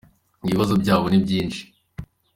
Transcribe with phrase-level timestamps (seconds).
[0.45, 1.61] ibibazo byabo ni byinshi.